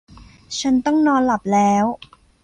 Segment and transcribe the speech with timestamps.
[0.59, 1.85] ฉันต้องนอนหลับแล้ว